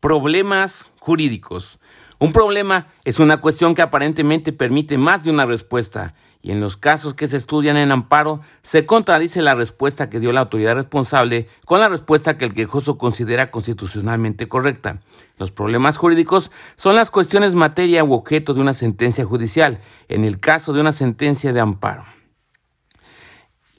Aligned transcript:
Problemas 0.00 0.86
jurídicos. 1.00 1.80
Un 2.20 2.32
problema 2.32 2.86
es 3.04 3.18
una 3.18 3.40
cuestión 3.40 3.74
que 3.74 3.82
aparentemente 3.82 4.52
permite 4.52 4.96
más 4.96 5.24
de 5.24 5.32
una 5.32 5.44
respuesta 5.44 6.14
y 6.40 6.52
en 6.52 6.60
los 6.60 6.76
casos 6.76 7.14
que 7.14 7.26
se 7.26 7.36
estudian 7.36 7.76
en 7.76 7.90
amparo 7.90 8.40
se 8.62 8.86
contradice 8.86 9.42
la 9.42 9.56
respuesta 9.56 10.08
que 10.08 10.20
dio 10.20 10.30
la 10.30 10.42
autoridad 10.42 10.76
responsable 10.76 11.48
con 11.64 11.80
la 11.80 11.88
respuesta 11.88 12.38
que 12.38 12.44
el 12.44 12.54
quejoso 12.54 12.96
considera 12.96 13.50
constitucionalmente 13.50 14.46
correcta. 14.46 15.00
Los 15.36 15.50
problemas 15.50 15.96
jurídicos 15.96 16.52
son 16.76 16.94
las 16.94 17.10
cuestiones 17.10 17.56
materia 17.56 18.04
u 18.04 18.12
objeto 18.12 18.54
de 18.54 18.60
una 18.60 18.74
sentencia 18.74 19.24
judicial, 19.24 19.80
en 20.08 20.24
el 20.24 20.38
caso 20.38 20.72
de 20.72 20.80
una 20.80 20.92
sentencia 20.92 21.52
de 21.52 21.58
amparo. 21.58 22.17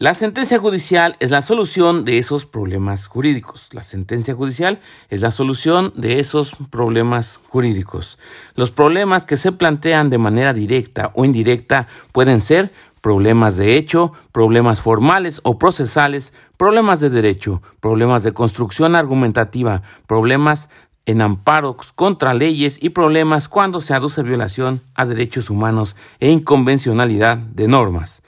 La 0.02 0.14
sentencia 0.14 0.60
judicial 0.60 1.18
es 1.20 1.30
la 1.30 1.42
solución 1.42 2.06
de 2.06 2.20
esos 2.20 2.46
problemas 2.46 3.08
jurídicos. 3.08 3.68
La 3.74 3.84
sentencia 3.84 4.34
judicial 4.34 4.80
es 5.10 5.20
la 5.20 5.30
solución 5.30 5.92
de 5.94 6.22
esos 6.22 6.56
problemas 6.70 7.42
jurídicos. 7.50 8.18
Los 8.56 8.72
problemas 8.72 9.26
que 9.26 9.36
se 9.36 9.52
plantean 9.52 10.10
de 10.10 10.18
manera 10.18 10.54
directa 10.54 11.12
o 11.16 11.26
indirecta 11.26 11.88
pueden 12.14 12.40
ser 12.40 12.72
problemas 13.02 13.58
de 13.58 13.76
hecho, 13.76 14.14
problemas 14.32 14.80
formales 14.80 15.42
o 15.44 15.60
procesales, 15.60 16.32
problemas 16.56 17.02
de 17.02 17.10
derecho, 17.10 17.62
problemas 17.82 18.24
de 18.24 18.32
construcción 18.32 18.96
argumentativa, 18.96 19.82
problemas 20.08 20.70
en 21.08 21.22
amparos 21.22 21.92
contra 21.94 22.34
leyes 22.34 22.82
y 22.82 22.92
problemas 22.92 23.50
cuando 23.50 23.82
se 23.82 23.94
aduce 23.94 24.24
violación 24.24 24.82
a 24.96 25.06
derechos 25.06 25.50
humanos 25.50 25.98
e 26.22 26.32
inconvencionalidad 26.32 27.38
de 27.38 27.68
normas. 27.68 28.22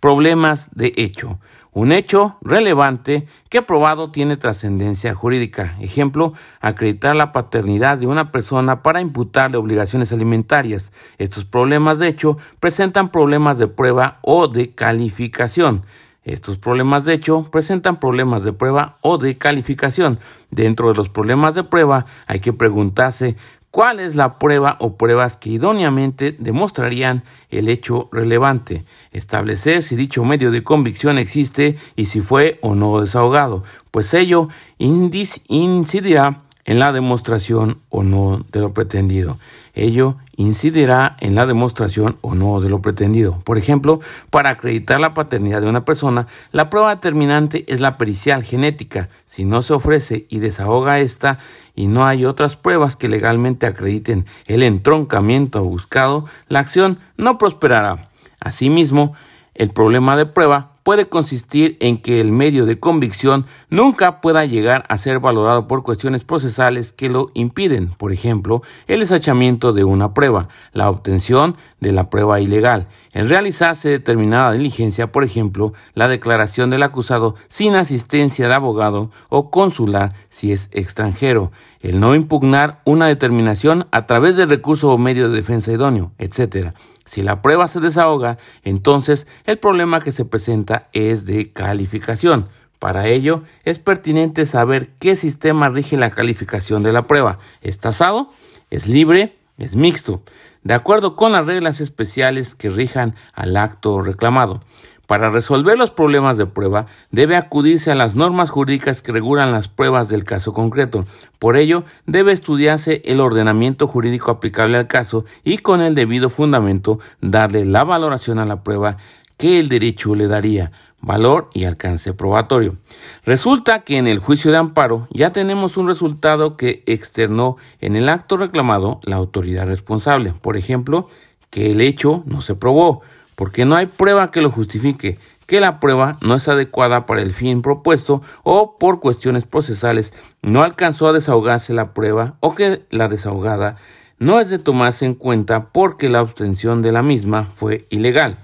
Problemas 0.00 0.70
de 0.74 0.92
hecho. 0.96 1.38
Un 1.72 1.92
hecho 1.92 2.38
relevante 2.40 3.26
que 3.50 3.62
probado 3.62 4.10
tiene 4.10 4.36
trascendencia 4.36 5.14
jurídica. 5.14 5.76
Ejemplo, 5.80 6.32
acreditar 6.60 7.14
la 7.14 7.30
paternidad 7.30 7.98
de 7.98 8.06
una 8.06 8.32
persona 8.32 8.82
para 8.82 9.00
imputarle 9.00 9.58
obligaciones 9.58 10.12
alimentarias. 10.12 10.92
Estos 11.18 11.44
problemas 11.44 11.98
de 11.98 12.08
hecho 12.08 12.38
presentan 12.58 13.10
problemas 13.10 13.58
de 13.58 13.68
prueba 13.68 14.18
o 14.22 14.48
de 14.48 14.74
calificación. 14.74 15.84
Estos 16.24 16.58
problemas 16.58 17.04
de 17.04 17.14
hecho 17.14 17.50
presentan 17.50 18.00
problemas 18.00 18.42
de 18.44 18.52
prueba 18.52 18.96
o 19.00 19.16
de 19.16 19.38
calificación. 19.38 20.18
Dentro 20.50 20.88
de 20.88 20.94
los 20.94 21.08
problemas 21.08 21.54
de 21.54 21.64
prueba 21.64 22.06
hay 22.26 22.40
que 22.40 22.52
preguntarse 22.52 23.36
cuál 23.70 24.00
es 24.00 24.16
la 24.16 24.38
prueba 24.38 24.76
o 24.80 24.96
pruebas 24.96 25.36
que 25.36 25.50
idóneamente 25.50 26.32
demostrarían 26.38 27.24
el 27.50 27.68
hecho 27.68 28.08
relevante, 28.12 28.84
establecer 29.12 29.82
si 29.82 29.96
dicho 29.96 30.24
medio 30.24 30.50
de 30.50 30.64
convicción 30.64 31.18
existe 31.18 31.76
y 31.96 32.06
si 32.06 32.20
fue 32.20 32.58
o 32.62 32.74
no 32.74 33.00
desahogado, 33.00 33.64
pues 33.90 34.14
ello 34.14 34.48
incidirá 34.78 36.42
en 36.68 36.78
la 36.78 36.92
demostración 36.92 37.80
o 37.88 38.02
no 38.02 38.44
de 38.52 38.60
lo 38.60 38.74
pretendido. 38.74 39.38
Ello 39.72 40.16
incidirá 40.36 41.16
en 41.18 41.34
la 41.34 41.46
demostración 41.46 42.18
o 42.20 42.34
no 42.34 42.60
de 42.60 42.68
lo 42.68 42.82
pretendido. 42.82 43.40
Por 43.44 43.56
ejemplo, 43.56 44.00
para 44.28 44.50
acreditar 44.50 45.00
la 45.00 45.14
paternidad 45.14 45.62
de 45.62 45.70
una 45.70 45.86
persona, 45.86 46.26
la 46.52 46.68
prueba 46.68 46.94
determinante 46.94 47.64
es 47.72 47.80
la 47.80 47.96
pericial 47.96 48.44
genética. 48.44 49.08
Si 49.24 49.46
no 49.46 49.62
se 49.62 49.72
ofrece 49.72 50.26
y 50.28 50.40
desahoga 50.40 51.00
esta 51.00 51.38
y 51.74 51.86
no 51.86 52.04
hay 52.04 52.26
otras 52.26 52.56
pruebas 52.56 52.96
que 52.96 53.08
legalmente 53.08 53.66
acrediten 53.66 54.26
el 54.46 54.62
entroncamiento 54.62 55.64
buscado, 55.64 56.26
la 56.48 56.58
acción 56.58 56.98
no 57.16 57.38
prosperará. 57.38 58.10
Asimismo, 58.40 59.14
el 59.54 59.70
problema 59.70 60.18
de 60.18 60.26
prueba 60.26 60.72
puede 60.88 61.06
consistir 61.06 61.76
en 61.80 61.98
que 61.98 62.18
el 62.18 62.32
medio 62.32 62.64
de 62.64 62.80
convicción 62.80 63.44
nunca 63.68 64.22
pueda 64.22 64.46
llegar 64.46 64.86
a 64.88 64.96
ser 64.96 65.20
valorado 65.20 65.68
por 65.68 65.82
cuestiones 65.82 66.24
procesales 66.24 66.94
que 66.94 67.10
lo 67.10 67.26
impiden, 67.34 67.88
por 67.88 68.10
ejemplo, 68.10 68.62
el 68.86 69.00
desachamiento 69.00 69.74
de 69.74 69.84
una 69.84 70.14
prueba, 70.14 70.48
la 70.72 70.88
obtención 70.88 71.58
de 71.78 71.92
la 71.92 72.08
prueba 72.08 72.40
ilegal, 72.40 72.88
el 73.12 73.28
realizarse 73.28 73.90
determinada 73.90 74.52
diligencia, 74.52 75.12
por 75.12 75.24
ejemplo, 75.24 75.74
la 75.92 76.08
declaración 76.08 76.70
del 76.70 76.82
acusado 76.82 77.34
sin 77.48 77.74
asistencia 77.74 78.48
de 78.48 78.54
abogado 78.54 79.10
o 79.28 79.50
consular 79.50 80.14
si 80.30 80.52
es 80.52 80.70
extranjero, 80.72 81.52
el 81.82 82.00
no 82.00 82.14
impugnar 82.14 82.80
una 82.86 83.08
determinación 83.08 83.86
a 83.90 84.06
través 84.06 84.36
del 84.36 84.48
recurso 84.48 84.90
o 84.90 84.96
medio 84.96 85.28
de 85.28 85.36
defensa 85.36 85.70
idóneo, 85.70 86.12
etc. 86.16 86.72
Si 87.08 87.22
la 87.22 87.40
prueba 87.40 87.68
se 87.68 87.80
desahoga, 87.80 88.36
entonces 88.64 89.26
el 89.46 89.58
problema 89.58 90.00
que 90.00 90.12
se 90.12 90.26
presenta 90.26 90.88
es 90.92 91.24
de 91.24 91.52
calificación. 91.52 92.48
Para 92.78 93.08
ello, 93.08 93.42
es 93.64 93.78
pertinente 93.78 94.44
saber 94.44 94.90
qué 95.00 95.16
sistema 95.16 95.70
rige 95.70 95.96
la 95.96 96.10
calificación 96.10 96.82
de 96.82 96.92
la 96.92 97.06
prueba. 97.06 97.38
¿Es 97.62 97.80
tasado? 97.80 98.30
¿Es 98.70 98.86
libre? 98.86 99.36
¿Es 99.56 99.74
mixto? 99.74 100.22
De 100.62 100.74
acuerdo 100.74 101.16
con 101.16 101.32
las 101.32 101.46
reglas 101.46 101.80
especiales 101.80 102.54
que 102.54 102.68
rijan 102.68 103.14
al 103.32 103.56
acto 103.56 104.02
reclamado. 104.02 104.60
Para 105.08 105.30
resolver 105.30 105.78
los 105.78 105.90
problemas 105.90 106.36
de 106.36 106.44
prueba, 106.44 106.84
debe 107.10 107.36
acudirse 107.36 107.90
a 107.90 107.94
las 107.94 108.14
normas 108.14 108.50
jurídicas 108.50 109.00
que 109.00 109.10
regulan 109.10 109.52
las 109.52 109.66
pruebas 109.66 110.10
del 110.10 110.22
caso 110.22 110.52
concreto. 110.52 111.06
Por 111.38 111.56
ello, 111.56 111.84
debe 112.04 112.32
estudiarse 112.32 113.00
el 113.06 113.20
ordenamiento 113.20 113.88
jurídico 113.88 114.30
aplicable 114.30 114.76
al 114.76 114.86
caso 114.86 115.24
y 115.44 115.58
con 115.58 115.80
el 115.80 115.94
debido 115.94 116.28
fundamento 116.28 116.98
darle 117.22 117.64
la 117.64 117.84
valoración 117.84 118.38
a 118.38 118.44
la 118.44 118.62
prueba 118.62 118.98
que 119.38 119.58
el 119.58 119.70
derecho 119.70 120.14
le 120.14 120.26
daría 120.26 120.72
valor 121.00 121.48
y 121.54 121.64
alcance 121.64 122.12
probatorio. 122.12 122.76
Resulta 123.24 123.84
que 123.84 123.96
en 123.96 124.08
el 124.08 124.18
juicio 124.18 124.50
de 124.50 124.58
amparo 124.58 125.08
ya 125.10 125.32
tenemos 125.32 125.78
un 125.78 125.88
resultado 125.88 126.58
que 126.58 126.82
externó 126.84 127.56
en 127.80 127.96
el 127.96 128.10
acto 128.10 128.36
reclamado 128.36 129.00
la 129.04 129.16
autoridad 129.16 129.68
responsable. 129.68 130.34
Por 130.42 130.58
ejemplo, 130.58 131.08
que 131.48 131.70
el 131.70 131.80
hecho 131.80 132.24
no 132.26 132.42
se 132.42 132.54
probó, 132.54 133.00
porque 133.38 133.64
no 133.64 133.76
hay 133.76 133.86
prueba 133.86 134.32
que 134.32 134.40
lo 134.40 134.50
justifique, 134.50 135.16
que 135.46 135.60
la 135.60 135.78
prueba 135.78 136.18
no 136.20 136.34
es 136.34 136.48
adecuada 136.48 137.06
para 137.06 137.22
el 137.22 137.32
fin 137.32 137.62
propuesto 137.62 138.20
o 138.42 138.76
por 138.78 138.98
cuestiones 138.98 139.44
procesales 139.44 140.12
no 140.42 140.64
alcanzó 140.64 141.06
a 141.06 141.12
desahogarse 141.12 141.72
la 141.72 141.94
prueba 141.94 142.34
o 142.40 142.56
que 142.56 142.82
la 142.90 143.06
desahogada 143.06 143.76
no 144.18 144.40
es 144.40 144.50
de 144.50 144.58
tomarse 144.58 145.06
en 145.06 145.14
cuenta 145.14 145.68
porque 145.68 146.08
la 146.08 146.18
abstención 146.18 146.82
de 146.82 146.90
la 146.90 147.04
misma 147.04 147.52
fue 147.54 147.86
ilegal. 147.90 148.38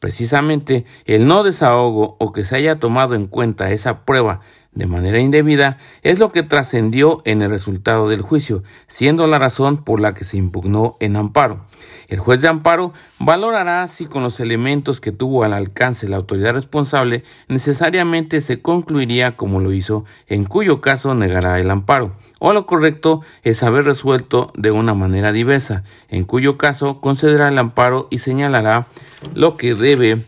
Precisamente 0.00 0.86
el 1.04 1.26
no 1.26 1.42
desahogo 1.42 2.16
o 2.18 2.32
que 2.32 2.46
se 2.46 2.56
haya 2.56 2.78
tomado 2.78 3.14
en 3.14 3.26
cuenta 3.26 3.70
esa 3.70 4.06
prueba 4.06 4.40
de 4.78 4.86
manera 4.86 5.18
indebida 5.18 5.76
es 6.02 6.20
lo 6.20 6.30
que 6.30 6.44
trascendió 6.44 7.20
en 7.24 7.42
el 7.42 7.50
resultado 7.50 8.08
del 8.08 8.22
juicio, 8.22 8.62
siendo 8.86 9.26
la 9.26 9.36
razón 9.36 9.78
por 9.78 9.98
la 9.98 10.14
que 10.14 10.24
se 10.24 10.36
impugnó 10.36 10.96
en 11.00 11.16
amparo. 11.16 11.64
El 12.06 12.20
juez 12.20 12.40
de 12.42 12.48
amparo 12.48 12.92
valorará 13.18 13.88
si 13.88 14.06
con 14.06 14.22
los 14.22 14.38
elementos 14.38 15.00
que 15.00 15.10
tuvo 15.10 15.42
al 15.42 15.52
alcance 15.52 16.08
la 16.08 16.16
autoridad 16.16 16.52
responsable 16.52 17.24
necesariamente 17.48 18.40
se 18.40 18.62
concluiría 18.62 19.36
como 19.36 19.58
lo 19.58 19.72
hizo, 19.72 20.04
en 20.28 20.44
cuyo 20.44 20.80
caso 20.80 21.12
negará 21.16 21.58
el 21.58 21.72
amparo, 21.72 22.12
o 22.38 22.52
lo 22.52 22.64
correcto 22.64 23.22
es 23.42 23.64
haber 23.64 23.84
resuelto 23.84 24.52
de 24.56 24.70
una 24.70 24.94
manera 24.94 25.32
diversa, 25.32 25.82
en 26.08 26.22
cuyo 26.22 26.56
caso 26.56 27.00
concederá 27.00 27.48
el 27.48 27.58
amparo 27.58 28.06
y 28.12 28.18
señalará 28.18 28.86
lo 29.34 29.56
que 29.56 29.74
debe 29.74 30.22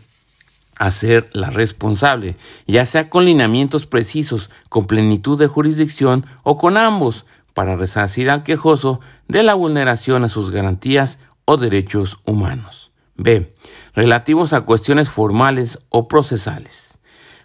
hacer 0.81 1.29
la 1.33 1.51
responsable, 1.51 2.37
ya 2.65 2.87
sea 2.87 3.09
con 3.09 3.25
lineamientos 3.25 3.85
precisos, 3.85 4.49
con 4.67 4.87
plenitud 4.87 5.37
de 5.37 5.45
jurisdicción 5.45 6.25
o 6.41 6.57
con 6.57 6.75
ambos, 6.75 7.27
para 7.53 7.75
resarcir 7.75 8.31
al 8.31 8.41
quejoso 8.41 8.99
de 9.27 9.43
la 9.43 9.53
vulneración 9.53 10.23
a 10.23 10.29
sus 10.29 10.49
garantías 10.49 11.19
o 11.45 11.57
derechos 11.57 12.17
humanos. 12.25 12.91
B. 13.15 13.53
Relativos 13.93 14.53
a 14.53 14.61
cuestiones 14.61 15.09
formales 15.09 15.77
o 15.89 16.07
procesales. 16.07 16.91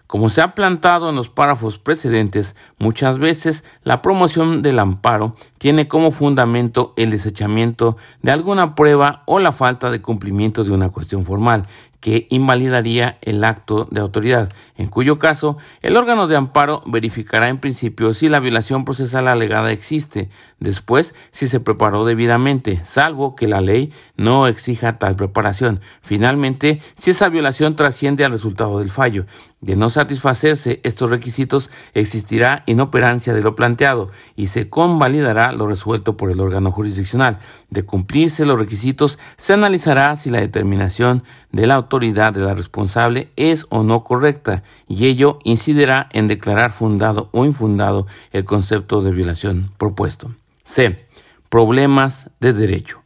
Como 0.06 0.28
se 0.28 0.40
ha 0.40 0.54
plantado 0.54 1.10
en 1.10 1.16
los 1.16 1.30
párrafos 1.30 1.80
precedentes, 1.80 2.54
muchas 2.78 3.18
veces 3.18 3.64
la 3.82 4.02
promoción 4.02 4.62
del 4.62 4.78
amparo 4.78 5.34
tiene 5.58 5.88
como 5.88 6.12
fundamento 6.12 6.94
el 6.96 7.10
desechamiento 7.10 7.96
de 8.22 8.30
alguna 8.30 8.76
prueba 8.76 9.24
o 9.26 9.40
la 9.40 9.50
falta 9.50 9.90
de 9.90 10.00
cumplimiento 10.00 10.62
de 10.62 10.70
una 10.70 10.90
cuestión 10.90 11.24
formal, 11.24 11.66
que 12.06 12.28
invalidaría 12.30 13.18
el 13.20 13.42
acto 13.42 13.88
de 13.90 14.00
autoridad, 14.00 14.48
en 14.76 14.86
cuyo 14.86 15.18
caso 15.18 15.56
el 15.82 15.96
órgano 15.96 16.28
de 16.28 16.36
amparo 16.36 16.80
verificará 16.86 17.48
en 17.48 17.58
principio 17.58 18.14
si 18.14 18.28
la 18.28 18.38
violación 18.38 18.84
procesal 18.84 19.26
alegada 19.26 19.72
existe, 19.72 20.30
después 20.60 21.16
si 21.32 21.48
se 21.48 21.58
preparó 21.58 22.04
debidamente, 22.04 22.80
salvo 22.84 23.34
que 23.34 23.48
la 23.48 23.60
ley 23.60 23.92
no 24.16 24.46
exija 24.46 24.98
tal 24.98 25.16
preparación, 25.16 25.80
finalmente 26.00 26.80
si 26.96 27.10
esa 27.10 27.28
violación 27.28 27.74
trasciende 27.74 28.24
al 28.24 28.30
resultado 28.30 28.78
del 28.78 28.90
fallo. 28.90 29.26
De 29.66 29.74
no 29.74 29.90
satisfacerse 29.90 30.78
estos 30.84 31.10
requisitos, 31.10 31.70
existirá 31.92 32.62
inoperancia 32.66 33.34
de 33.34 33.42
lo 33.42 33.56
planteado 33.56 34.12
y 34.36 34.46
se 34.46 34.68
convalidará 34.68 35.50
lo 35.50 35.66
resuelto 35.66 36.16
por 36.16 36.30
el 36.30 36.38
órgano 36.38 36.70
jurisdiccional. 36.70 37.40
De 37.68 37.82
cumplirse 37.82 38.46
los 38.46 38.60
requisitos, 38.60 39.18
se 39.36 39.54
analizará 39.54 40.14
si 40.14 40.30
la 40.30 40.38
determinación 40.38 41.24
de 41.50 41.66
la 41.66 41.74
autoridad 41.74 42.32
de 42.32 42.42
la 42.42 42.54
responsable 42.54 43.32
es 43.34 43.66
o 43.70 43.82
no 43.82 44.04
correcta 44.04 44.62
y 44.86 45.06
ello 45.06 45.40
incidirá 45.42 46.08
en 46.12 46.28
declarar 46.28 46.70
fundado 46.70 47.28
o 47.32 47.44
infundado 47.44 48.06
el 48.30 48.44
concepto 48.44 49.02
de 49.02 49.10
violación 49.10 49.72
propuesto. 49.78 50.30
C. 50.62 51.08
Problemas 51.48 52.30
de 52.38 52.52
derecho. 52.52 53.02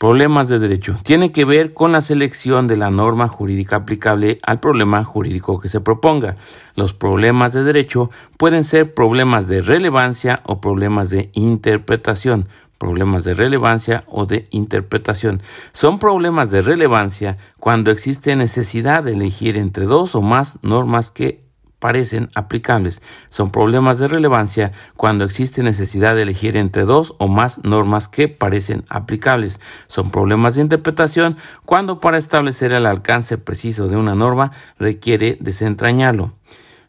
Problemas 0.00 0.48
de 0.48 0.58
derecho. 0.58 0.98
Tiene 1.02 1.30
que 1.30 1.44
ver 1.44 1.74
con 1.74 1.92
la 1.92 2.00
selección 2.00 2.66
de 2.68 2.78
la 2.78 2.90
norma 2.90 3.28
jurídica 3.28 3.76
aplicable 3.76 4.38
al 4.42 4.58
problema 4.58 5.04
jurídico 5.04 5.60
que 5.60 5.68
se 5.68 5.82
proponga. 5.82 6.36
Los 6.74 6.94
problemas 6.94 7.52
de 7.52 7.64
derecho 7.64 8.10
pueden 8.38 8.64
ser 8.64 8.94
problemas 8.94 9.46
de 9.46 9.60
relevancia 9.60 10.40
o 10.46 10.58
problemas 10.58 11.10
de 11.10 11.28
interpretación. 11.34 12.48
Problemas 12.78 13.24
de 13.24 13.34
relevancia 13.34 14.04
o 14.06 14.24
de 14.24 14.48
interpretación. 14.52 15.42
Son 15.72 15.98
problemas 15.98 16.50
de 16.50 16.62
relevancia 16.62 17.36
cuando 17.58 17.90
existe 17.90 18.34
necesidad 18.36 19.04
de 19.04 19.12
elegir 19.12 19.58
entre 19.58 19.84
dos 19.84 20.14
o 20.14 20.22
más 20.22 20.58
normas 20.62 21.10
que 21.10 21.49
parecen 21.80 22.28
aplicables. 22.36 23.02
Son 23.28 23.50
problemas 23.50 23.98
de 23.98 24.06
relevancia 24.06 24.70
cuando 24.96 25.24
existe 25.24 25.64
necesidad 25.64 26.14
de 26.14 26.22
elegir 26.22 26.56
entre 26.56 26.84
dos 26.84 27.14
o 27.18 27.26
más 27.26 27.58
normas 27.64 28.06
que 28.06 28.28
parecen 28.28 28.84
aplicables. 28.88 29.58
Son 29.88 30.12
problemas 30.12 30.54
de 30.54 30.62
interpretación 30.62 31.36
cuando 31.64 31.98
para 31.98 32.18
establecer 32.18 32.72
el 32.72 32.86
alcance 32.86 33.38
preciso 33.38 33.88
de 33.88 33.96
una 33.96 34.14
norma 34.14 34.52
requiere 34.78 35.36
desentrañarlo. 35.40 36.34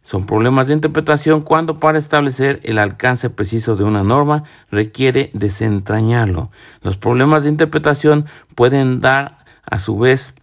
Son 0.03 0.25
problemas 0.25 0.67
de 0.67 0.73
interpretación 0.73 1.41
cuando 1.41 1.79
para 1.79 1.99
establecer 1.99 2.59
el 2.63 2.79
alcance 2.79 3.29
preciso 3.29 3.75
de 3.75 3.83
una 3.83 4.03
norma 4.03 4.43
requiere 4.71 5.29
desentrañarlo. 5.33 6.49
Los 6.81 6.97
problemas 6.97 7.43
de 7.43 7.49
interpretación 7.49 8.25
pueden 8.55 8.99
dar 8.99 9.45
a 9.69 9.77
su 9.77 9.97
vez 9.99 10.33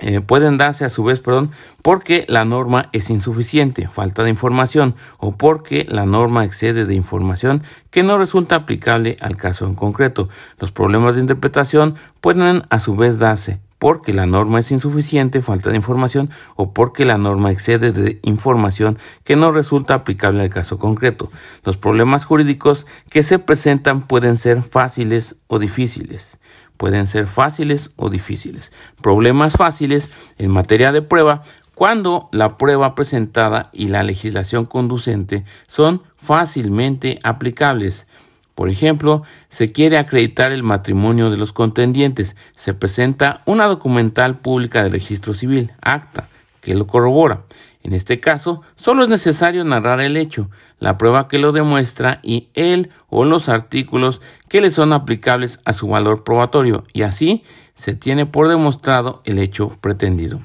eh, 0.00 0.20
pueden 0.20 0.58
darse 0.58 0.84
a 0.84 0.90
su 0.90 1.04
vez, 1.04 1.20
perdón, 1.20 1.50
porque 1.80 2.24
la 2.28 2.44
norma 2.44 2.88
es 2.92 3.10
insuficiente, 3.10 3.88
falta 3.88 4.24
de 4.24 4.30
información, 4.30 4.96
o 5.18 5.36
porque 5.36 5.86
la 5.88 6.04
norma 6.04 6.44
excede 6.44 6.84
de 6.84 6.94
información 6.94 7.62
que 7.90 8.02
no 8.02 8.18
resulta 8.18 8.56
aplicable 8.56 9.16
al 9.20 9.36
caso 9.36 9.66
en 9.66 9.76
concreto. 9.76 10.28
Los 10.58 10.72
problemas 10.72 11.14
de 11.14 11.20
interpretación 11.20 11.94
pueden 12.20 12.62
a 12.70 12.80
su 12.80 12.96
vez 12.96 13.18
darse 13.18 13.60
porque 13.78 14.14
la 14.14 14.24
norma 14.24 14.60
es 14.60 14.72
insuficiente, 14.72 15.42
falta 15.42 15.68
de 15.68 15.76
información, 15.76 16.30
o 16.56 16.72
porque 16.72 17.04
la 17.04 17.18
norma 17.18 17.52
excede 17.52 17.92
de 17.92 18.18
información 18.22 18.98
que 19.24 19.36
no 19.36 19.52
resulta 19.52 19.92
aplicable 19.92 20.42
al 20.42 20.48
caso 20.48 20.78
concreto. 20.78 21.30
Los 21.64 21.76
problemas 21.76 22.24
jurídicos 22.24 22.86
que 23.10 23.22
se 23.22 23.38
presentan 23.38 24.06
pueden 24.06 24.38
ser 24.38 24.62
fáciles 24.62 25.36
o 25.48 25.58
difíciles 25.58 26.38
pueden 26.76 27.06
ser 27.06 27.26
fáciles 27.26 27.92
o 27.96 28.10
difíciles. 28.10 28.72
Problemas 29.00 29.54
fáciles 29.54 30.10
en 30.38 30.50
materia 30.50 30.92
de 30.92 31.02
prueba 31.02 31.42
cuando 31.74 32.28
la 32.32 32.56
prueba 32.56 32.94
presentada 32.94 33.70
y 33.72 33.88
la 33.88 34.02
legislación 34.02 34.64
conducente 34.64 35.44
son 35.66 36.02
fácilmente 36.16 37.18
aplicables. 37.22 38.06
Por 38.54 38.68
ejemplo, 38.68 39.24
se 39.48 39.72
quiere 39.72 39.98
acreditar 39.98 40.52
el 40.52 40.62
matrimonio 40.62 41.30
de 41.30 41.36
los 41.36 41.52
contendientes. 41.52 42.36
Se 42.54 42.74
presenta 42.74 43.42
una 43.46 43.66
documental 43.66 44.38
pública 44.38 44.84
de 44.84 44.90
registro 44.90 45.34
civil, 45.34 45.72
acta, 45.80 46.28
que 46.60 46.74
lo 46.74 46.86
corrobora. 46.86 47.42
En 47.82 47.92
este 47.92 48.20
caso, 48.20 48.62
solo 48.76 49.02
es 49.02 49.08
necesario 49.08 49.64
narrar 49.64 50.00
el 50.00 50.16
hecho, 50.16 50.48
la 50.84 50.98
prueba 50.98 51.28
que 51.28 51.38
lo 51.38 51.52
demuestra 51.52 52.20
y 52.22 52.48
él 52.52 52.90
o 53.08 53.24
los 53.24 53.48
artículos 53.48 54.20
que 54.48 54.60
le 54.60 54.70
son 54.70 54.92
aplicables 54.92 55.58
a 55.64 55.72
su 55.72 55.88
valor 55.88 56.24
probatorio, 56.24 56.84
y 56.92 57.02
así 57.02 57.42
se 57.74 57.94
tiene 57.94 58.26
por 58.26 58.48
demostrado 58.48 59.22
el 59.24 59.38
hecho 59.38 59.78
pretendido. 59.80 60.42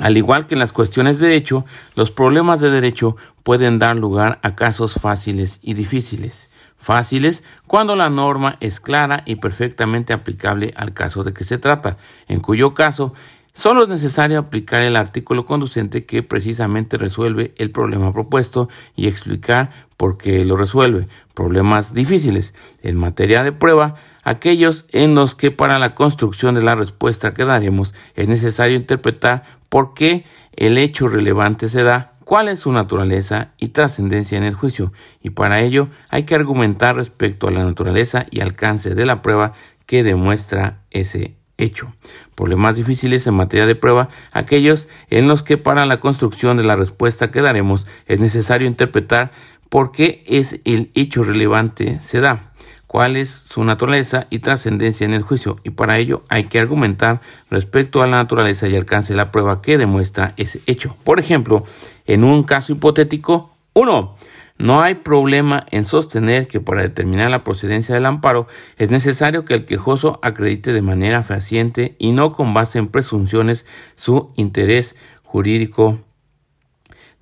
Al 0.00 0.16
igual 0.16 0.48
que 0.48 0.56
en 0.56 0.58
las 0.58 0.72
cuestiones 0.72 1.20
de 1.20 1.28
derecho, 1.28 1.64
los 1.94 2.10
problemas 2.10 2.58
de 2.58 2.70
derecho 2.70 3.16
pueden 3.44 3.78
dar 3.78 3.94
lugar 3.94 4.40
a 4.42 4.56
casos 4.56 4.94
fáciles 4.94 5.60
y 5.62 5.74
difíciles. 5.74 6.50
Fáciles 6.76 7.44
cuando 7.68 7.94
la 7.94 8.10
norma 8.10 8.56
es 8.58 8.80
clara 8.80 9.22
y 9.24 9.36
perfectamente 9.36 10.12
aplicable 10.12 10.74
al 10.76 10.94
caso 10.94 11.22
de 11.22 11.32
que 11.32 11.44
se 11.44 11.58
trata, 11.58 11.96
en 12.26 12.40
cuyo 12.40 12.74
caso 12.74 13.14
Solo 13.56 13.84
es 13.84 13.88
necesario 13.88 14.40
aplicar 14.40 14.80
el 14.80 14.96
artículo 14.96 15.46
conducente 15.46 16.04
que 16.04 16.24
precisamente 16.24 16.98
resuelve 16.98 17.54
el 17.56 17.70
problema 17.70 18.12
propuesto 18.12 18.68
y 18.96 19.06
explicar 19.06 19.70
por 19.96 20.18
qué 20.18 20.44
lo 20.44 20.56
resuelve. 20.56 21.06
Problemas 21.34 21.94
difíciles. 21.94 22.52
En 22.82 22.96
materia 22.96 23.44
de 23.44 23.52
prueba, 23.52 23.94
aquellos 24.24 24.86
en 24.90 25.14
los 25.14 25.36
que 25.36 25.52
para 25.52 25.78
la 25.78 25.94
construcción 25.94 26.56
de 26.56 26.62
la 26.62 26.74
respuesta 26.74 27.32
que 27.32 27.44
daremos 27.44 27.94
es 28.16 28.26
necesario 28.26 28.76
interpretar 28.76 29.44
por 29.68 29.94
qué 29.94 30.24
el 30.56 30.76
hecho 30.76 31.06
relevante 31.06 31.68
se 31.68 31.84
da, 31.84 32.10
cuál 32.24 32.48
es 32.48 32.58
su 32.58 32.72
naturaleza 32.72 33.52
y 33.56 33.68
trascendencia 33.68 34.36
en 34.36 34.44
el 34.44 34.54
juicio, 34.54 34.92
y 35.22 35.30
para 35.30 35.60
ello 35.60 35.88
hay 36.10 36.24
que 36.24 36.34
argumentar 36.34 36.96
respecto 36.96 37.46
a 37.46 37.52
la 37.52 37.64
naturaleza 37.64 38.26
y 38.32 38.40
alcance 38.40 38.96
de 38.96 39.06
la 39.06 39.22
prueba 39.22 39.52
que 39.86 40.02
demuestra 40.02 40.82
ese 40.90 41.36
hecho. 41.58 41.92
Problemas 42.34 42.76
difíciles 42.76 43.26
en 43.26 43.34
materia 43.34 43.66
de 43.66 43.74
prueba, 43.74 44.08
aquellos 44.32 44.88
en 45.10 45.28
los 45.28 45.42
que 45.42 45.56
para 45.56 45.86
la 45.86 46.00
construcción 46.00 46.56
de 46.56 46.64
la 46.64 46.76
respuesta 46.76 47.30
que 47.30 47.42
daremos 47.42 47.86
es 48.06 48.20
necesario 48.20 48.66
interpretar 48.66 49.30
por 49.68 49.92
qué 49.92 50.22
es 50.26 50.60
el 50.64 50.90
hecho 50.94 51.22
relevante 51.22 51.98
se 52.00 52.20
da, 52.20 52.52
cuál 52.86 53.16
es 53.16 53.30
su 53.30 53.64
naturaleza 53.64 54.26
y 54.30 54.38
trascendencia 54.38 55.04
en 55.04 55.14
el 55.14 55.22
juicio, 55.22 55.58
y 55.64 55.70
para 55.70 55.98
ello 55.98 56.22
hay 56.28 56.44
que 56.44 56.60
argumentar 56.60 57.20
respecto 57.50 58.02
a 58.02 58.06
la 58.06 58.18
naturaleza 58.18 58.68
y 58.68 58.76
alcance 58.76 59.12
de 59.12 59.16
la 59.16 59.32
prueba 59.32 59.62
que 59.62 59.78
demuestra 59.78 60.32
ese 60.36 60.60
hecho. 60.66 60.96
Por 61.02 61.18
ejemplo, 61.18 61.64
en 62.06 62.24
un 62.24 62.44
caso 62.44 62.72
hipotético, 62.72 63.50
1. 63.72 64.14
No 64.56 64.82
hay 64.82 64.94
problema 64.94 65.66
en 65.70 65.84
sostener 65.84 66.46
que 66.46 66.60
para 66.60 66.82
determinar 66.82 67.30
la 67.30 67.42
procedencia 67.42 67.94
del 67.94 68.06
amparo 68.06 68.46
es 68.78 68.90
necesario 68.90 69.44
que 69.44 69.54
el 69.54 69.64
quejoso 69.64 70.20
acredite 70.22 70.72
de 70.72 70.80
manera 70.80 71.22
fehaciente 71.22 71.96
y 71.98 72.12
no 72.12 72.32
con 72.32 72.54
base 72.54 72.78
en 72.78 72.88
presunciones 72.88 73.66
su 73.96 74.32
interés 74.36 74.94
jurídico. 75.24 75.98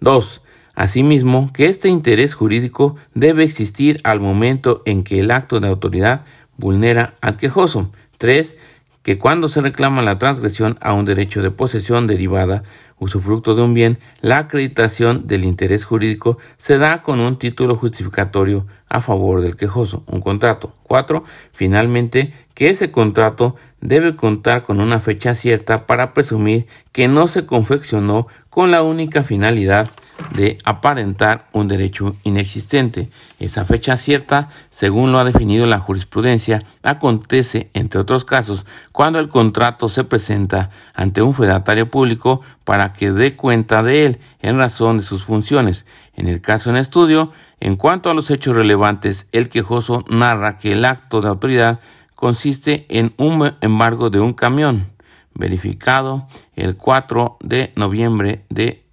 2. 0.00 0.42
Asimismo, 0.74 1.50
que 1.52 1.68
este 1.68 1.88
interés 1.88 2.34
jurídico 2.34 2.96
debe 3.14 3.44
existir 3.44 4.00
al 4.04 4.20
momento 4.20 4.82
en 4.84 5.02
que 5.02 5.20
el 5.20 5.30
acto 5.30 5.58
de 5.60 5.68
autoridad 5.68 6.24
vulnera 6.58 7.14
al 7.22 7.38
quejoso. 7.38 7.90
3 8.18 8.56
que 9.02 9.18
cuando 9.18 9.48
se 9.48 9.60
reclama 9.60 10.02
la 10.02 10.18
transgresión 10.18 10.78
a 10.80 10.92
un 10.92 11.04
derecho 11.04 11.42
de 11.42 11.50
posesión 11.50 12.06
derivada, 12.06 12.62
usufructo 13.02 13.56
de 13.56 13.62
un 13.62 13.74
bien, 13.74 13.98
la 14.20 14.38
acreditación 14.38 15.26
del 15.26 15.44
interés 15.44 15.84
jurídico 15.84 16.38
se 16.56 16.78
da 16.78 17.02
con 17.02 17.18
un 17.18 17.36
título 17.36 17.74
justificatorio 17.74 18.64
a 18.88 19.00
favor 19.00 19.40
del 19.40 19.56
quejoso, 19.56 20.04
un 20.06 20.20
contrato. 20.20 20.72
4. 20.84 21.24
Finalmente, 21.52 22.32
que 22.54 22.70
ese 22.70 22.92
contrato 22.92 23.56
debe 23.80 24.14
contar 24.14 24.62
con 24.62 24.80
una 24.80 25.00
fecha 25.00 25.34
cierta 25.34 25.84
para 25.86 26.14
presumir 26.14 26.66
que 26.92 27.08
no 27.08 27.26
se 27.26 27.44
confeccionó 27.44 28.28
con 28.50 28.70
la 28.70 28.82
única 28.82 29.24
finalidad 29.24 29.90
de 30.34 30.58
aparentar 30.64 31.48
un 31.52 31.68
derecho 31.68 32.16
inexistente. 32.24 33.08
Esa 33.38 33.64
fecha 33.64 33.96
cierta, 33.96 34.50
según 34.70 35.12
lo 35.12 35.18
ha 35.18 35.24
definido 35.24 35.66
la 35.66 35.78
jurisprudencia, 35.78 36.58
acontece, 36.82 37.70
entre 37.74 38.00
otros 38.00 38.24
casos, 38.24 38.66
cuando 38.92 39.18
el 39.18 39.28
contrato 39.28 39.88
se 39.88 40.04
presenta 40.04 40.70
ante 40.94 41.22
un 41.22 41.34
fedatario 41.34 41.90
público 41.90 42.40
para 42.64 42.92
que 42.92 43.12
dé 43.12 43.36
cuenta 43.36 43.82
de 43.82 44.06
él 44.06 44.20
en 44.40 44.58
razón 44.58 44.98
de 44.98 45.04
sus 45.04 45.24
funciones. 45.24 45.86
En 46.14 46.28
el 46.28 46.40
caso 46.40 46.70
en 46.70 46.76
estudio, 46.76 47.32
en 47.60 47.76
cuanto 47.76 48.10
a 48.10 48.14
los 48.14 48.30
hechos 48.30 48.56
relevantes, 48.56 49.28
el 49.32 49.48
quejoso 49.48 50.04
narra 50.08 50.58
que 50.58 50.72
el 50.72 50.84
acto 50.84 51.20
de 51.20 51.28
autoridad 51.28 51.80
consiste 52.14 52.86
en 52.88 53.14
un 53.16 53.54
embargo 53.60 54.10
de 54.10 54.20
un 54.20 54.32
camión, 54.32 54.92
verificado 55.34 56.28
el 56.54 56.76
4 56.76 57.38
de 57.40 57.72
noviembre 57.74 58.44
de 58.48 58.84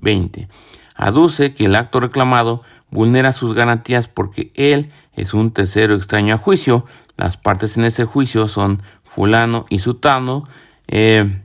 2020. 0.00 0.48
Aduce 0.96 1.54
que 1.54 1.66
el 1.66 1.76
acto 1.76 2.00
reclamado 2.00 2.62
vulnera 2.90 3.32
sus 3.32 3.54
garantías 3.54 4.08
porque 4.08 4.52
él 4.54 4.90
es 5.14 5.32
un 5.34 5.52
tercero 5.52 5.94
extraño 5.94 6.34
a 6.34 6.38
juicio. 6.38 6.84
Las 7.16 7.36
partes 7.36 7.76
en 7.76 7.84
ese 7.84 8.04
juicio 8.04 8.48
son 8.48 8.82
fulano 9.04 9.66
y 9.68 9.78
sutano. 9.78 10.44
Eh, 10.88 11.42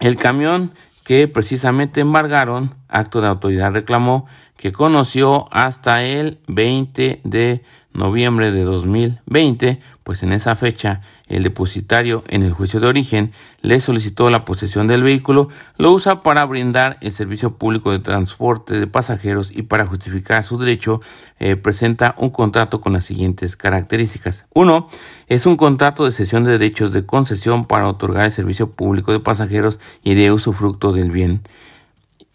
el 0.00 0.16
camión 0.16 0.72
que 1.04 1.26
precisamente 1.26 2.00
embargaron, 2.00 2.74
acto 2.88 3.20
de 3.20 3.28
autoridad 3.28 3.72
reclamó 3.72 4.26
que 4.58 4.72
conoció 4.72 5.46
hasta 5.52 6.02
el 6.02 6.40
20 6.48 7.20
de 7.24 7.62
noviembre 7.94 8.52
de 8.52 8.64
2020, 8.64 9.80
pues 10.02 10.22
en 10.22 10.32
esa 10.32 10.56
fecha 10.56 11.00
el 11.28 11.42
depositario 11.42 12.24
en 12.28 12.42
el 12.42 12.52
juicio 12.52 12.80
de 12.80 12.86
origen 12.86 13.32
le 13.62 13.80
solicitó 13.80 14.30
la 14.30 14.44
posesión 14.44 14.88
del 14.88 15.02
vehículo, 15.02 15.48
lo 15.76 15.92
usa 15.92 16.22
para 16.22 16.44
brindar 16.44 16.98
el 17.00 17.12
servicio 17.12 17.56
público 17.56 17.92
de 17.92 18.00
transporte 18.00 18.78
de 18.78 18.86
pasajeros 18.86 19.50
y 19.52 19.62
para 19.62 19.86
justificar 19.86 20.42
su 20.42 20.58
derecho 20.58 21.00
eh, 21.38 21.56
presenta 21.56 22.14
un 22.18 22.30
contrato 22.30 22.80
con 22.80 22.92
las 22.92 23.04
siguientes 23.04 23.56
características. 23.56 24.46
Uno, 24.54 24.88
es 25.28 25.46
un 25.46 25.56
contrato 25.56 26.04
de 26.04 26.12
cesión 26.12 26.44
de 26.44 26.52
derechos 26.52 26.92
de 26.92 27.06
concesión 27.06 27.64
para 27.66 27.88
otorgar 27.88 28.24
el 28.24 28.32
servicio 28.32 28.70
público 28.70 29.12
de 29.12 29.20
pasajeros 29.20 29.78
y 30.02 30.14
de 30.14 30.32
usufructo 30.32 30.92
del 30.92 31.10
bien 31.10 31.42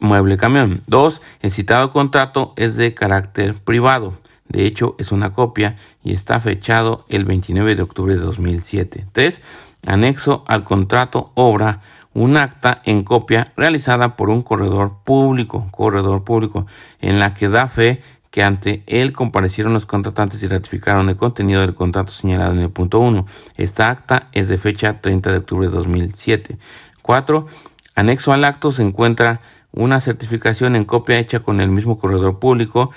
mueble 0.04 0.38
camión. 0.38 0.84
Dos, 0.86 1.22
el 1.42 1.52
citado 1.52 1.90
contrato 1.92 2.54
es 2.56 2.76
de 2.76 2.94
carácter 2.94 3.56
privado. 3.56 4.20
De 4.48 4.66
hecho, 4.66 4.96
es 5.00 5.12
una 5.12 5.34
copia 5.34 5.78
y 6.04 6.14
está 6.14 6.40
fechado 6.40 7.06
el 7.10 7.26
29 7.26 7.76
de 7.76 7.82
octubre 7.82 8.14
de 8.14 8.22
2007. 8.22 9.08
3. 9.12 9.42
Anexo 9.88 10.44
al 10.48 10.64
contrato 10.64 11.32
obra 11.34 11.82
un 12.14 12.38
acta 12.38 12.82
en 12.86 13.04
copia 13.04 13.52
realizada 13.58 14.16
por 14.16 14.30
un 14.30 14.44
corredor 14.44 14.98
público, 15.04 15.68
corredor 15.72 16.24
público, 16.24 16.68
en 17.02 17.18
la 17.18 17.34
que 17.34 17.50
da 17.50 17.68
fe 17.68 18.02
que 18.30 18.44
ante 18.44 18.84
él 18.88 19.14
comparecieron 19.14 19.74
los 19.74 19.86
contratantes 19.86 20.42
y 20.44 20.48
ratificaron 20.48 21.10
el 21.10 21.16
contenido 21.16 21.62
del 21.62 21.76
contrato 21.76 22.12
señalado 22.12 22.54
en 22.54 22.60
el 22.60 22.70
punto 22.70 23.00
1. 23.00 23.26
Esta 23.58 23.90
acta 23.90 24.28
es 24.32 24.48
de 24.48 24.58
fecha 24.58 25.02
30 25.02 25.32
de 25.32 25.38
octubre 25.38 25.68
de 25.68 25.74
2007. 25.74 26.58
4. 27.02 27.48
Anexo 27.96 28.34
al 28.34 28.44
acto 28.44 28.72
se 28.72 28.82
encuentra 28.82 29.42
una 29.74 30.00
certificación 30.00 30.76
en 30.76 30.86
copia 30.86 31.20
hecha 31.20 31.42
con 31.42 31.60
el 31.60 31.70
mismo 31.70 31.98
corredor 31.98 32.40
público 32.40 32.92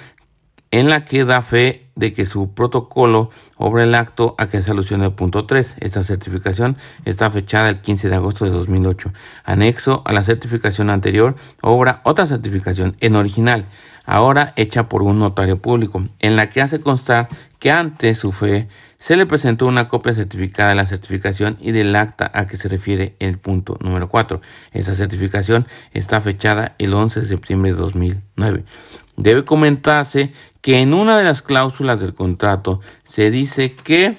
en 0.70 0.90
la 0.90 1.04
que 1.04 1.24
da 1.24 1.42
fe 1.42 1.86
de 1.94 2.12
que 2.12 2.26
su 2.26 2.52
protocolo 2.52 3.30
obra 3.56 3.84
el 3.84 3.94
acto 3.94 4.34
a 4.36 4.46
que 4.46 4.60
se 4.60 4.70
alusiona 4.70 5.06
el 5.06 5.12
punto 5.12 5.46
3. 5.46 5.76
Esta 5.80 6.02
certificación 6.02 6.76
está 7.04 7.30
fechada 7.30 7.70
el 7.70 7.80
15 7.80 8.10
de 8.10 8.16
agosto 8.16 8.44
de 8.44 8.50
2008. 8.50 9.12
Anexo 9.44 10.02
a 10.04 10.12
la 10.12 10.22
certificación 10.22 10.90
anterior, 10.90 11.34
obra 11.62 12.02
otra 12.04 12.26
certificación 12.26 12.96
en 13.00 13.16
original, 13.16 13.66
ahora 14.04 14.52
hecha 14.56 14.88
por 14.88 15.02
un 15.02 15.18
notario 15.18 15.62
público, 15.62 16.06
en 16.18 16.36
la 16.36 16.50
que 16.50 16.60
hace 16.60 16.80
constar 16.80 17.28
que 17.58 17.70
ante 17.70 18.14
su 18.14 18.32
fe 18.32 18.68
se 18.98 19.16
le 19.16 19.26
presentó 19.26 19.66
una 19.66 19.88
copia 19.88 20.14
certificada 20.14 20.70
de 20.70 20.74
la 20.76 20.86
certificación 20.86 21.56
y 21.60 21.72
del 21.72 21.94
acta 21.94 22.30
a 22.34 22.46
que 22.46 22.56
se 22.56 22.68
refiere 22.68 23.14
el 23.18 23.38
punto 23.38 23.78
número 23.80 24.08
4. 24.08 24.40
Esta 24.72 24.94
certificación 24.94 25.66
está 25.92 26.20
fechada 26.20 26.74
el 26.78 26.94
11 26.94 27.20
de 27.20 27.26
septiembre 27.26 27.72
de 27.72 27.78
2009. 27.78 28.64
Debe 29.16 29.44
comentarse 29.44 30.32
que 30.60 30.80
en 30.80 30.94
una 30.94 31.16
de 31.18 31.24
las 31.24 31.42
cláusulas 31.42 32.00
del 32.00 32.14
contrato 32.14 32.80
se 33.04 33.30
dice 33.30 33.72
que 33.72 34.16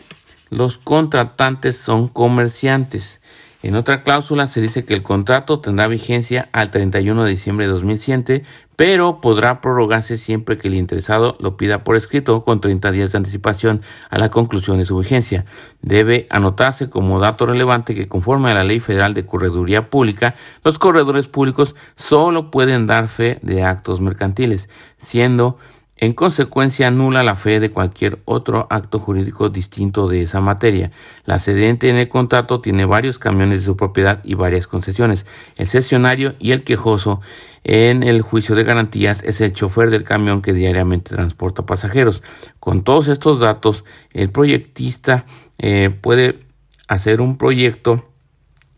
los 0.50 0.77
contratantes 0.77 1.77
son 1.77 2.08
comerciantes. 2.08 3.22
En 3.64 3.76
otra 3.76 4.04
cláusula 4.04 4.46
se 4.46 4.62
dice 4.62 4.86
que 4.86 4.94
el 4.94 5.02
contrato 5.02 5.60
tendrá 5.60 5.88
vigencia 5.88 6.48
al 6.52 6.70
31 6.70 7.24
de 7.24 7.30
diciembre 7.32 7.66
de 7.66 7.72
2007, 7.72 8.44
pero 8.76 9.20
podrá 9.20 9.62
prorrogarse 9.62 10.18
siempre 10.18 10.60
que 10.60 10.68
el 10.68 10.76
interesado 10.76 11.36
lo 11.40 11.58
pida 11.58 11.84
por 11.84 11.96
escrito 11.96 12.44
con 12.44 12.62
30 12.62 12.92
días 12.92 13.12
de 13.12 13.18
anticipación 13.18 13.82
a 14.12 14.20
la 14.20 14.30
conclusión 14.30 14.78
de 14.78 14.86
su 14.86 14.96
vigencia. 15.00 15.46
Debe 15.82 16.28
anotarse 16.30 16.92
como 16.92 17.20
dato 17.20 17.48
relevante 17.48 17.96
que 17.96 18.08
conforme 18.08 18.52
a 18.52 18.54
la 18.54 18.64
Ley 18.64 18.80
Federal 18.80 19.16
de 19.16 19.26
Correduría 19.26 19.90
Pública, 19.90 20.36
los 20.64 20.78
corredores 20.78 21.28
públicos 21.28 21.76
solo 21.96 22.52
pueden 22.52 22.86
dar 22.86 23.08
fe 23.08 23.40
de 23.42 23.64
actos 23.64 24.02
mercantiles, 24.02 24.70
siendo 25.00 25.58
en 26.00 26.13
consecuencia, 26.13 26.92
nula 26.92 27.24
la 27.24 27.36
fe 27.36 27.60
de 27.60 27.72
cualquier 27.72 28.20
otro 28.25 28.68
acto 28.70 29.00
jurídico 29.00 29.50
distinto 29.50 30.08
de 30.08 30.22
esa 30.22 30.42
materia. 30.42 30.92
La 31.25 31.39
cedente 31.39 31.89
en 31.89 31.98
el 31.98 32.08
contrato 32.08 32.62
tiene 32.62 32.86
varios 32.86 33.18
camiones 33.18 33.60
de 33.60 33.66
su 33.66 33.75
propiedad 33.75 34.22
y 34.24 34.36
varias 34.36 34.68
concesiones. 34.68 35.25
El 35.58 35.66
cesionario 35.66 36.36
y 36.38 36.51
el 36.51 36.63
quejoso 36.63 37.22
en 37.63 38.04
el 38.04 38.22
juicio 38.22 38.54
de 38.54 38.63
garantías 38.63 39.24
es 39.24 39.42
el 39.42 39.54
chofer 39.54 39.89
del 39.89 40.04
camión 40.04 40.44
que 40.44 40.54
diariamente 40.54 41.16
transporta 41.16 41.66
pasajeros. 41.66 42.22
Con 42.60 42.84
todos 42.84 43.08
estos 43.08 43.39
datos, 43.39 43.84
el 44.13 44.30
proyectista 44.30 45.25
eh, 45.58 45.89
puede 45.89 46.46
hacer 46.88 47.22
un 47.22 47.38
proyecto 47.38 48.06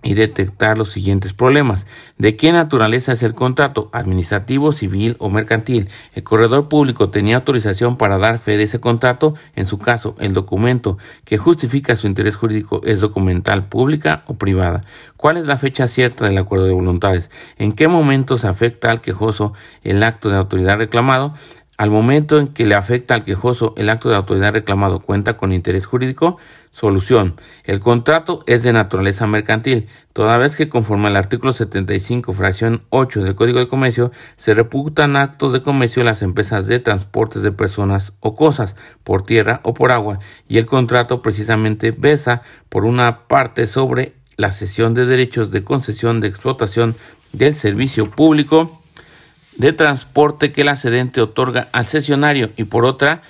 y 0.01 0.13
detectar 0.13 0.77
los 0.77 0.89
siguientes 0.89 1.33
problemas. 1.33 1.85
¿De 2.17 2.37
qué 2.37 2.51
naturaleza 2.53 3.11
es 3.11 3.21
el 3.21 3.35
contrato? 3.35 3.89
¿Administrativo, 3.91 4.71
civil 4.71 5.17
o 5.19 5.29
mercantil? 5.29 5.89
¿El 6.13 6.23
corredor 6.23 6.69
público 6.69 7.09
tenía 7.09 7.35
autorización 7.35 7.97
para 7.97 8.17
dar 8.17 8.39
fe 8.39 8.55
de 8.55 8.63
ese 8.63 8.79
contrato? 8.79 9.35
En 9.55 9.65
su 9.65 9.77
caso, 9.77 10.15
el 10.19 10.33
documento 10.33 10.97
que 11.25 11.37
justifica 11.37 11.97
su 11.97 12.07
interés 12.07 12.37
jurídico 12.37 12.81
es 12.85 13.01
documental 13.01 13.67
pública 13.67 14.23
o 14.27 14.35
privada. 14.35 14.81
¿Cuál 15.17 15.35
es 15.35 15.47
la 15.47 15.57
fecha 15.57 15.87
cierta 15.89 16.25
del 16.25 16.37
acuerdo 16.37 16.65
de 16.65 16.73
voluntades? 16.73 17.29
¿En 17.57 17.73
qué 17.73 17.89
momento 17.89 18.37
se 18.37 18.47
afecta 18.47 18.91
al 18.91 19.01
quejoso 19.01 19.53
el 19.83 20.01
acto 20.03 20.29
de 20.29 20.37
autoridad 20.37 20.77
reclamado? 20.77 21.33
Al 21.79 21.91
momento 21.91 22.39
en 22.39 22.49
que 22.49 22.65
le 22.65 22.75
afecta 22.75 23.13
al 23.13 23.23
quejoso 23.23 23.73
el 23.77 23.89
acto 23.89 24.09
de 24.09 24.17
autoridad 24.17 24.51
reclamado 24.51 24.99
cuenta 24.99 25.37
con 25.37 25.53
interés 25.53 25.85
jurídico, 25.85 26.37
solución. 26.71 27.35
El 27.63 27.79
contrato 27.79 28.43
es 28.47 28.63
de 28.63 28.73
naturaleza 28.73 29.27
mercantil, 29.27 29.87
toda 30.11 30.37
vez 30.37 30.57
que 30.57 30.67
conforme 30.67 31.07
al 31.07 31.15
artículo 31.15 31.53
75, 31.53 32.33
fracción 32.33 32.81
8 32.89 33.23
del 33.23 33.35
Código 33.35 33.59
de 33.59 33.69
Comercio, 33.69 34.11
se 34.35 34.53
reputan 34.53 35.15
actos 35.15 35.53
de 35.53 35.63
comercio 35.63 36.03
las 36.03 36.21
empresas 36.21 36.67
de 36.67 36.79
transportes 36.79 37.43
de 37.43 37.53
personas 37.53 38.11
o 38.19 38.35
cosas 38.35 38.75
por 39.05 39.23
tierra 39.23 39.61
o 39.63 39.73
por 39.73 39.93
agua, 39.93 40.19
y 40.49 40.57
el 40.57 40.65
contrato 40.65 41.21
precisamente 41.21 41.91
besa 41.91 42.41
por 42.67 42.83
una 42.83 43.19
parte 43.29 43.67
sobre 43.67 44.15
la 44.35 44.51
cesión 44.51 44.93
de 44.93 45.05
derechos 45.05 45.49
de 45.51 45.63
concesión 45.63 46.19
de 46.19 46.27
explotación 46.27 46.97
del 47.31 47.53
servicio 47.53 48.11
público 48.11 48.78
de 49.59 49.73
transporte 49.73 50.51
que 50.51 50.63
la 50.63 50.75
cedente 50.75 51.21
otorga 51.21 51.67
al 51.73 51.85
cesionario 51.85 52.49
y 52.57 52.63
por 52.63 52.85
otra 52.85 53.21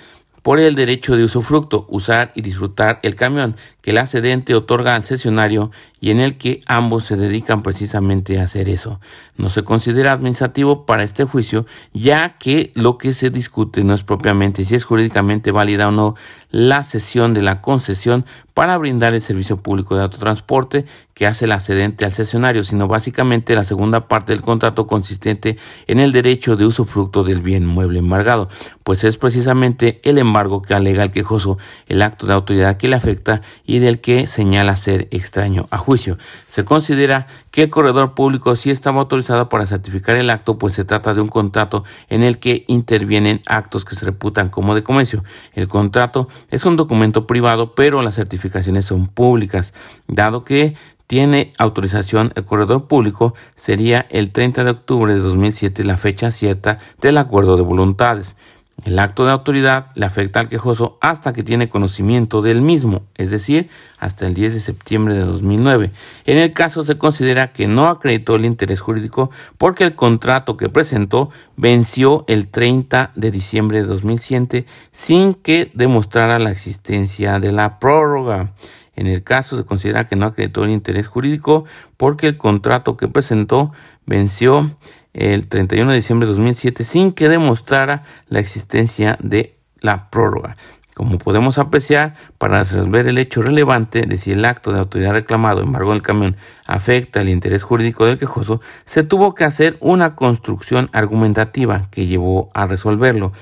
por 0.42 0.58
el 0.58 0.74
derecho 0.74 1.16
de 1.16 1.24
usufructo, 1.24 1.86
usar 1.90 2.32
y 2.34 2.40
disfrutar 2.40 2.98
el 3.02 3.14
camión 3.14 3.56
que 3.82 3.92
la 3.92 4.06
cedente 4.06 4.54
otorga 4.54 4.94
al 4.94 5.04
cesionario 5.04 5.70
y 6.00 6.10
en 6.10 6.20
el 6.20 6.38
que 6.38 6.60
ambos 6.66 7.04
se 7.04 7.16
dedican 7.16 7.62
precisamente 7.62 8.38
a 8.38 8.44
hacer 8.44 8.68
eso. 8.68 9.00
No 9.36 9.50
se 9.50 9.64
considera 9.64 10.12
administrativo 10.12 10.86
para 10.86 11.02
este 11.02 11.24
juicio, 11.24 11.66
ya 11.92 12.38
que 12.38 12.72
lo 12.74 12.96
que 12.96 13.12
se 13.12 13.28
discute 13.28 13.84
no 13.84 13.92
es 13.92 14.02
propiamente 14.02 14.64
si 14.64 14.74
es 14.74 14.84
jurídicamente 14.84 15.52
válida 15.52 15.88
o 15.88 15.92
no 15.92 16.14
la 16.50 16.84
cesión 16.84 17.34
de 17.34 17.42
la 17.42 17.60
concesión 17.60 18.24
para 18.54 18.76
brindar 18.76 19.14
el 19.14 19.20
servicio 19.20 19.58
público 19.58 19.96
de 19.96 20.02
autotransporte 20.02 20.84
que 21.14 21.26
hace 21.26 21.46
la 21.46 21.60
cedente 21.60 22.04
al 22.04 22.12
cesionario, 22.12 22.64
sino 22.64 22.88
básicamente 22.88 23.54
la 23.54 23.64
segunda 23.64 24.08
parte 24.08 24.32
del 24.32 24.42
contrato 24.42 24.86
consistente 24.86 25.56
en 25.86 26.00
el 26.00 26.12
derecho 26.12 26.56
de 26.56 26.66
usufructo 26.66 27.24
del 27.24 27.40
bien 27.40 27.66
mueble 27.66 27.98
embargado, 27.98 28.48
pues 28.84 29.04
es 29.04 29.16
precisamente 29.16 30.00
el 30.02 30.18
embargo 30.18 30.62
que 30.62 30.74
alega 30.74 31.02
el 31.02 31.10
quejoso 31.10 31.58
el 31.86 32.02
acto 32.02 32.26
de 32.26 32.32
autoridad 32.32 32.76
que 32.76 32.88
le 32.88 32.96
afecta 32.96 33.42
y 33.64 33.78
del 33.78 34.00
que 34.00 34.26
señala 34.26 34.76
ser 34.76 35.08
extraño 35.10 35.66
a 35.70 35.78
juicio. 35.78 36.18
Se 36.46 36.64
considera 36.64 37.26
que 37.50 37.64
el 37.64 37.70
corredor 37.70 38.14
público 38.14 38.54
sí 38.56 38.70
estaba 38.70 39.00
autorizado 39.00 39.48
para 39.48 39.66
certificar 39.66 40.16
el 40.16 40.30
acto, 40.30 40.58
pues 40.58 40.74
se 40.74 40.84
trata 40.84 41.14
de 41.14 41.20
un 41.20 41.28
contrato 41.28 41.84
en 42.08 42.22
el 42.22 42.38
que 42.38 42.64
intervienen 42.68 43.42
actos 43.46 43.84
que 43.84 43.96
se 43.96 44.04
reputan 44.04 44.48
como 44.48 44.74
de 44.74 44.82
comercio. 44.82 45.24
El 45.54 45.68
contrato 45.68 46.28
es 46.50 46.64
un 46.64 46.76
documento 46.76 47.26
privado, 47.26 47.74
pero 47.74 48.02
las 48.02 48.14
certificaciones 48.14 48.84
son 48.84 49.08
públicas, 49.08 49.74
dado 50.06 50.44
que 50.44 50.74
tiene 51.06 51.52
autorización 51.58 52.32
el 52.36 52.44
corredor 52.44 52.86
público, 52.86 53.34
sería 53.56 54.06
el 54.10 54.30
30 54.30 54.62
de 54.62 54.70
octubre 54.70 55.12
de 55.12 55.18
2007 55.18 55.82
la 55.82 55.96
fecha 55.96 56.30
cierta 56.30 56.78
del 57.00 57.18
acuerdo 57.18 57.56
de 57.56 57.62
voluntades. 57.62 58.36
El 58.84 58.98
acto 58.98 59.26
de 59.26 59.32
autoridad 59.32 59.88
le 59.94 60.06
afecta 60.06 60.40
al 60.40 60.48
quejoso 60.48 60.96
hasta 61.02 61.34
que 61.34 61.42
tiene 61.42 61.68
conocimiento 61.68 62.40
del 62.40 62.62
mismo, 62.62 63.02
es 63.16 63.30
decir, 63.30 63.68
hasta 63.98 64.26
el 64.26 64.32
10 64.32 64.54
de 64.54 64.60
septiembre 64.60 65.14
de 65.14 65.20
2009. 65.20 65.90
En 66.24 66.38
el 66.38 66.54
caso 66.54 66.82
se 66.82 66.96
considera 66.96 67.52
que 67.52 67.66
no 67.66 67.88
acreditó 67.88 68.36
el 68.36 68.46
interés 68.46 68.80
jurídico 68.80 69.30
porque 69.58 69.84
el 69.84 69.94
contrato 69.94 70.56
que 70.56 70.70
presentó 70.70 71.30
venció 71.56 72.24
el 72.26 72.48
30 72.48 73.12
de 73.14 73.30
diciembre 73.30 73.82
de 73.82 73.86
2007 73.86 74.64
sin 74.92 75.34
que 75.34 75.70
demostrara 75.74 76.38
la 76.38 76.50
existencia 76.50 77.38
de 77.38 77.52
la 77.52 77.78
prórroga. 77.78 78.54
En 78.96 79.06
el 79.06 79.22
caso 79.22 79.56
se 79.56 79.64
considera 79.64 80.06
que 80.06 80.16
no 80.16 80.26
acreditó 80.26 80.64
el 80.64 80.70
interés 80.70 81.06
jurídico 81.06 81.64
porque 81.96 82.28
el 82.28 82.38
contrato 82.38 82.96
que 82.96 83.08
presentó 83.08 83.72
venció 84.06 84.76
el 85.12 85.48
31 85.48 85.90
de 85.90 85.96
diciembre 85.96 86.26
de 86.26 86.34
2007 86.34 86.84
sin 86.84 87.12
que 87.12 87.28
demostrara 87.28 88.04
la 88.28 88.40
existencia 88.40 89.18
de 89.20 89.56
la 89.80 90.10
prórroga. 90.10 90.56
Como 90.94 91.16
podemos 91.18 91.56
apreciar, 91.56 92.14
para 92.36 92.58
resolver 92.58 93.08
el 93.08 93.16
hecho 93.16 93.40
relevante 93.40 94.02
de 94.02 94.18
si 94.18 94.32
el 94.32 94.44
acto 94.44 94.72
de 94.72 94.80
autoridad 94.80 95.12
reclamado, 95.12 95.62
embargo 95.62 95.92
del 95.92 96.02
camión, 96.02 96.36
afecta 96.66 97.22
el 97.22 97.30
interés 97.30 97.62
jurídico 97.62 98.04
del 98.04 98.18
quejoso, 98.18 98.60
se 98.84 99.02
tuvo 99.02 99.34
que 99.34 99.44
hacer 99.44 99.78
una 99.80 100.14
construcción 100.14 100.90
argumentativa 100.92 101.88
que 101.90 102.06
llevó 102.06 102.50
a 102.52 102.66
resolverlo. 102.66 103.32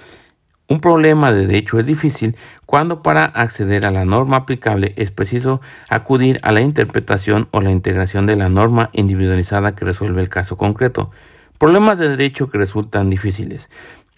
Un 0.69 0.81
problema 0.81 1.33
de 1.33 1.47
derecho 1.47 1.79
es 1.79 1.87
difícil 1.87 2.37
cuando 2.67 3.03
para 3.03 3.25
acceder 3.25 3.87
a 3.87 3.91
la 3.91 4.05
norma 4.05 4.37
aplicable 4.37 4.93
es 4.97 5.11
preciso 5.11 5.63
acudir 5.89 6.39
a 6.43 6.53
la 6.53 6.61
interpretación 6.61 7.49
o 7.53 7.63
la 7.63 7.71
integración 7.71 8.27
de 8.27 8.37
la 8.37 8.51
norma 8.51 8.91
individualizada 8.93 9.75
que 9.75 9.87
resuelve 9.87 10.21
el 10.21 10.29
caso 10.29 10.59
concreto. 10.59 11.11
Problemas 11.59 11.99
de 11.99 12.09
derecho 12.09 12.49
que 12.51 12.57
resultan 12.57 13.11
difíciles. 13.11 13.69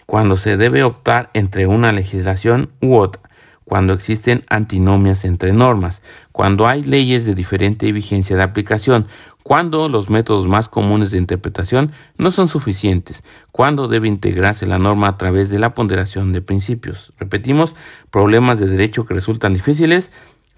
Cuando 0.04 0.36
se 0.36 0.58
debe 0.58 0.82
optar 0.82 1.30
entre 1.32 1.66
una 1.66 1.90
legislación 1.90 2.68
u 2.82 2.96
otra, 2.96 3.22
cuando 3.64 3.94
existen 3.94 4.44
antinomias 4.50 5.24
entre 5.24 5.54
normas, 5.54 6.02
cuando 6.32 6.68
hay 6.68 6.82
leyes 6.82 7.24
de 7.24 7.34
diferente 7.34 7.90
vigencia 7.92 8.36
de 8.36 8.42
aplicación, 8.42 9.06
cuando 9.42 9.88
los 9.88 10.10
métodos 10.10 10.46
más 10.46 10.68
comunes 10.68 11.12
de 11.12 11.18
interpretación 11.18 11.92
no 12.18 12.30
son 12.30 12.48
suficientes, 12.48 13.24
cuando 13.52 13.88
debe 13.88 14.06
integrarse 14.06 14.66
la 14.66 14.78
norma 14.78 15.08
a 15.08 15.16
través 15.16 15.48
de 15.48 15.58
la 15.58 15.72
ponderación 15.72 16.34
de 16.34 16.42
principios. 16.42 17.14
Repetimos, 17.18 17.74
problemas 18.10 18.60
de 18.60 18.66
derecho 18.66 19.06
que 19.06 19.14
resultan 19.14 19.54
difíciles, 19.54 20.12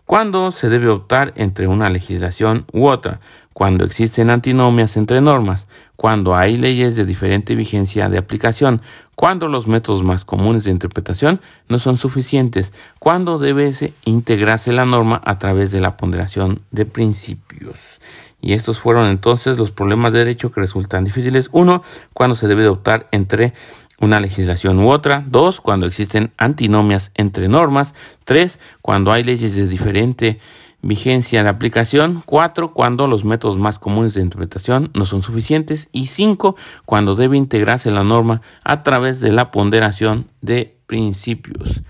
cuando 0.04 0.50
se 0.50 0.68
debe 0.68 0.88
optar 0.88 1.32
entre 1.36 1.68
una 1.68 1.88
legislación 1.88 2.66
u 2.72 2.88
otra, 2.88 3.20
cuando 3.52 3.84
existen 3.84 4.30
antinomias 4.30 4.96
entre 4.96 5.20
normas, 5.20 5.68
cuando 6.02 6.34
hay 6.34 6.56
leyes 6.56 6.96
de 6.96 7.04
diferente 7.04 7.54
vigencia 7.54 8.08
de 8.08 8.18
aplicación, 8.18 8.82
cuando 9.14 9.46
los 9.46 9.68
métodos 9.68 10.02
más 10.02 10.24
comunes 10.24 10.64
de 10.64 10.72
interpretación 10.72 11.40
no 11.68 11.78
son 11.78 11.96
suficientes, 11.96 12.72
cuando 12.98 13.38
debe 13.38 13.72
integrarse 14.04 14.72
la 14.72 14.84
norma 14.84 15.22
a 15.24 15.38
través 15.38 15.70
de 15.70 15.78
la 15.78 15.96
ponderación 15.96 16.60
de 16.72 16.86
principios. 16.86 18.00
Y 18.40 18.54
estos 18.54 18.80
fueron 18.80 19.10
entonces 19.10 19.58
los 19.58 19.70
problemas 19.70 20.12
de 20.12 20.18
derecho 20.18 20.50
que 20.50 20.62
resultan 20.62 21.04
difíciles. 21.04 21.48
Uno, 21.52 21.84
cuando 22.12 22.34
se 22.34 22.48
debe 22.48 22.66
optar 22.66 23.06
entre 23.12 23.52
una 24.00 24.18
legislación 24.18 24.80
u 24.80 24.90
otra. 24.90 25.22
Dos, 25.28 25.60
cuando 25.60 25.86
existen 25.86 26.32
antinomias 26.36 27.12
entre 27.14 27.46
normas. 27.46 27.94
Tres, 28.24 28.58
cuando 28.80 29.12
hay 29.12 29.22
leyes 29.22 29.54
de 29.54 29.68
diferente 29.68 30.40
vigencia 30.82 31.42
de 31.42 31.48
aplicación. 31.48 32.22
Cuatro, 32.26 32.74
cuando 32.74 33.06
los 33.06 33.24
métodos 33.24 33.56
más 33.56 33.78
comunes 33.78 34.14
de 34.14 34.20
interpretación 34.20 34.90
no 34.94 35.06
son 35.06 35.22
suficientes. 35.22 35.88
Y 35.92 36.06
cinco, 36.08 36.56
cuando 36.84 37.14
debe 37.14 37.36
integrarse 37.36 37.90
la 37.90 38.04
norma 38.04 38.42
a 38.64 38.82
través 38.82 39.20
de 39.20 39.32
la 39.32 39.50
ponderación 39.50 40.26
de 40.40 40.76
principios. 40.86 41.82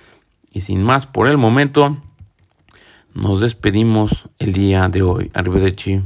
Y 0.50 0.60
sin 0.60 0.84
más 0.84 1.06
por 1.06 1.26
el 1.26 1.38
momento, 1.38 1.96
nos 3.14 3.40
despedimos 3.40 4.28
el 4.38 4.52
día 4.52 4.88
de 4.88 5.02
hoy. 5.02 5.30
Arrivederci. 5.34 6.02